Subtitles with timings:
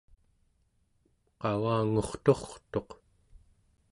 [1.41, 2.89] qavangurturtuq